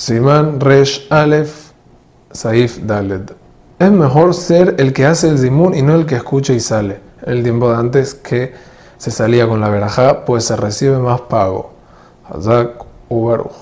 [0.00, 1.72] Siman Resh Aleph
[2.32, 3.32] Saif Daled.
[3.78, 7.00] Es mejor ser el que hace el zimun y no el que escucha y sale.
[7.26, 8.54] El tiempo de antes que
[8.96, 11.72] se salía con la verajá, pues se recibe más pago.
[12.24, 13.52] Hazak Ubaruch.